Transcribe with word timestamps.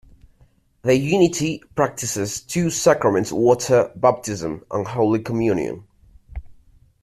The 0.81 0.95
Unity 0.95 1.61
practices 1.75 2.41
two 2.41 2.71
sacraments-water 2.71 3.91
baptism 3.95 4.65
and 4.71 4.87
holy 4.87 5.19
communion. 5.21 5.83